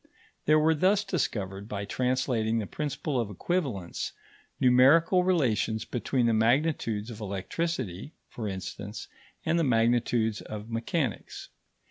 There 0.47 0.57
were 0.57 0.73
thus 0.73 1.03
discovered, 1.03 1.69
by 1.69 1.85
translating 1.85 2.57
the 2.57 2.65
principle 2.65 3.19
of 3.19 3.29
equivalence, 3.29 4.13
numerical 4.59 5.23
relations 5.23 5.85
between 5.85 6.25
the 6.25 6.33
magnitudes 6.33 7.11
of 7.11 7.21
electricity, 7.21 8.13
for 8.27 8.47
instance, 8.47 9.07
and 9.45 9.59
the 9.59 9.63
magnitudes 9.63 10.41
of 10.41 10.71
mechanics. 10.71 11.49